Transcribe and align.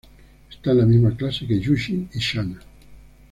Esta 0.49 0.71
en 0.71 0.79
la 0.79 0.85
misma 0.87 1.15
clase 1.15 1.45
que 1.45 1.59
Yuji 1.59 2.07
y 2.11 2.17
Shana. 2.17 2.59